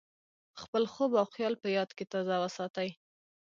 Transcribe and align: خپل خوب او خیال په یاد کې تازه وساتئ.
خپل 0.61 0.83
خوب 0.93 1.11
او 1.19 1.25
خیال 1.35 1.53
په 1.61 1.67
یاد 1.77 1.89
کې 1.97 2.05
تازه 2.11 2.35
وساتئ. 2.43 2.89